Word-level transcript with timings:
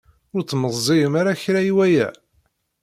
Ur 0.35 0.41
tmeẓẓiyem 0.43 1.13
ara 1.21 1.39
kra 1.41 1.61
i 1.69 1.71
waya? 1.77 2.09